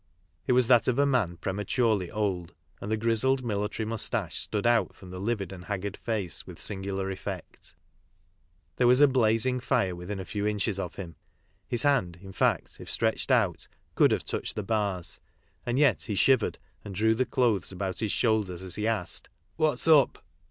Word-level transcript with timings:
It 0.47 0.53
was 0.53 0.65
that 0.65 0.87
of 0.87 0.97
a 0.97 1.05
man 1.05 1.37
prema 1.37 1.63
turely 1.63 2.09
old, 2.11 2.55
and 2.81 2.91
the 2.91 2.97
grizzled 2.97 3.45
military 3.45 3.85
moustache 3.85 4.39
stood 4.39 4.65
out 4.65 4.95
from 4.95 5.11
the 5.11 5.19
livid 5.19 5.53
and 5.53 5.65
haggard 5.65 5.95
face 5.95 6.47
with 6.47 6.59
singular 6.59 7.11
effect. 7.11 7.75
There 8.77 8.87
was 8.87 8.99
a 8.99 9.07
blazing 9.07 9.59
fire 9.59 9.95
within 9.95 10.19
a 10.19 10.25
few 10.25 10.47
inches 10.47 10.79
of 10.79 10.95
him,— 10.95 11.17
his 11.67 11.83
hand, 11.83 12.17
in 12.19 12.33
fact, 12.33 12.79
if 12.79 12.89
stretched 12.89 13.29
out, 13.29 13.67
could 13.93 14.11
have 14.11 14.23
touched 14.25 14.55
the 14.55 14.63
bars, 14.63 15.19
and 15.67 15.77
yet 15.77 16.01
he 16.05 16.15
shivered 16.15 16.57
and 16.83 16.95
drew 16.95 17.13
the 17.13 17.23
clothes 17.27 17.71
about 17.71 17.99
his 17.99 18.11
shoulders 18.11 18.63
as 18.63 18.77
he 18.77 18.87
asked 18.87 19.29
"What's 19.57 19.87
up?" 19.87 20.25